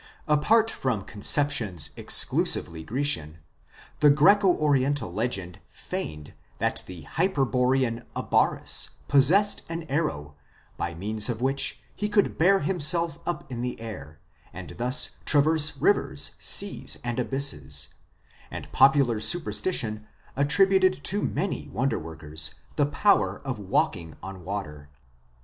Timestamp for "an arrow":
9.69-10.35